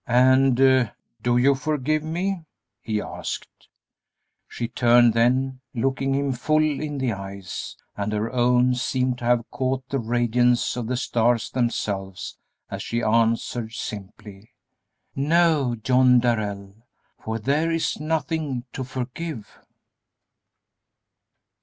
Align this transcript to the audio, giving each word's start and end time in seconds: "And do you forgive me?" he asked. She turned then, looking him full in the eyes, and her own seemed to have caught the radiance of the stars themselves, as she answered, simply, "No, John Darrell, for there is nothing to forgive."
"And 0.07 0.55
do 0.57 1.37
you 1.37 1.53
forgive 1.53 2.01
me?" 2.01 2.45
he 2.81 2.99
asked. 2.99 3.67
She 4.47 4.67
turned 4.67 5.13
then, 5.13 5.59
looking 5.75 6.15
him 6.15 6.31
full 6.31 6.59
in 6.81 6.97
the 6.97 7.13
eyes, 7.13 7.77
and 7.95 8.11
her 8.11 8.31
own 8.31 8.73
seemed 8.73 9.19
to 9.19 9.25
have 9.25 9.47
caught 9.51 9.87
the 9.89 9.99
radiance 9.99 10.75
of 10.75 10.87
the 10.87 10.97
stars 10.97 11.51
themselves, 11.51 12.35
as 12.71 12.81
she 12.81 13.03
answered, 13.03 13.73
simply, 13.73 14.49
"No, 15.15 15.75
John 15.75 16.17
Darrell, 16.19 16.73
for 17.23 17.37
there 17.37 17.69
is 17.71 17.99
nothing 17.99 18.63
to 18.73 18.83
forgive." 18.83 19.59